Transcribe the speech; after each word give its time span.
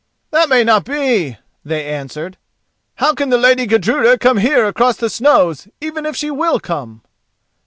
"That 0.31 0.49
may 0.49 0.63
not 0.63 0.83
be," 0.83 1.37
they 1.63 1.85
answered. 1.85 2.37
"How 2.95 3.13
can 3.13 3.29
the 3.29 3.37
lady 3.37 3.67
Gudruda 3.67 4.17
come 4.17 4.37
here 4.37 4.65
across 4.65 4.97
the 4.97 5.11
snows, 5.11 5.67
even 5.79 6.07
if 6.07 6.15
she 6.15 6.31
will 6.31 6.59
come?" 6.59 7.03